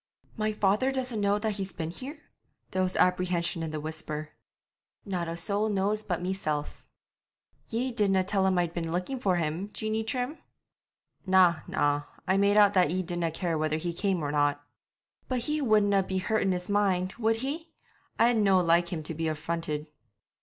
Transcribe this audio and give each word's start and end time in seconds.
'My 0.35 0.51
father 0.51 0.91
doesn't 0.91 1.21
know 1.21 1.37
that 1.37 1.57
he's 1.57 1.73
been 1.73 1.91
here?' 1.91 2.17
There 2.71 2.81
was 2.81 2.95
apprehension 2.97 3.61
in 3.61 3.69
the 3.69 3.79
whisper. 3.79 4.31
'Not 5.05 5.27
a 5.27 5.37
soul 5.37 5.69
knows 5.69 6.01
but 6.01 6.23
meself.' 6.23 6.87
'Ye 7.69 7.91
didna 7.91 8.23
tell 8.23 8.47
him 8.47 8.57
I'd 8.57 8.73
been 8.73 8.91
looking 8.91 9.19
for 9.19 9.35
him, 9.35 9.69
Jeanie 9.73 10.03
Trim?' 10.03 10.39
'Na, 11.27 11.57
na, 11.67 12.01
I 12.27 12.37
made 12.37 12.57
out 12.57 12.73
that 12.73 12.89
ye 12.89 13.03
didna 13.03 13.29
care 13.29 13.59
whether 13.59 13.77
he 13.77 13.93
came 13.93 14.23
or 14.23 14.31
not.' 14.31 14.65
'But 15.27 15.41
he 15.41 15.61
wouldna 15.61 16.01
be 16.01 16.17
hurt 16.17 16.41
in 16.41 16.51
his 16.51 16.67
mind, 16.67 17.13
would 17.19 17.35
he? 17.35 17.71
I'd 18.17 18.37
no 18.37 18.57
like 18.59 18.87
him 18.87 19.03
to 19.03 19.13
be 19.13 19.27
affronted.' 19.27 19.85